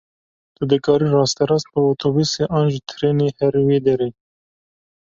Tu 0.55 0.63
dikarî 0.71 1.07
rasterast 1.17 1.67
bi 1.73 1.79
otobûsê 1.91 2.43
an 2.59 2.65
jî 2.73 2.81
trênê 2.89 3.29
herî 3.39 3.61
wê 3.69 3.79
derê. 3.87 4.09